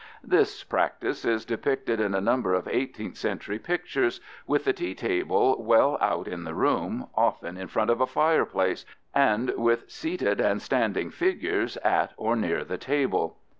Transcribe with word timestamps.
"This 0.35 0.63
practice 0.63 1.23
is 1.25 1.45
depicted 1.45 1.99
in 1.99 2.15
a 2.15 2.19
number 2.21 2.55
of 2.55 2.65
18th 2.65 3.17
century 3.17 3.59
pictures, 3.59 4.19
with 4.47 4.63
the 4.63 4.73
tea 4.73 4.95
table 4.95 5.63
well 5.63 5.99
out 6.01 6.27
in 6.27 6.43
the 6.43 6.55
room, 6.55 7.07
often 7.13 7.55
in 7.55 7.67
front 7.67 7.91
of 7.91 8.01
a 8.01 8.07
fireplace, 8.07 8.83
and 9.13 9.51
with 9.55 9.91
seated 9.91 10.41
and 10.41 10.59
standing 10.59 11.11
figures 11.11 11.77
at 11.83 12.13
or 12.17 12.35
near 12.35 12.63
the 12.63 12.79
table 12.79 13.37
(fig. 13.37 13.37